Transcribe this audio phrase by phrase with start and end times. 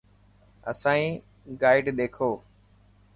[0.71, 1.09] اسانئي
[1.61, 2.31] گائڊ ڏيکو.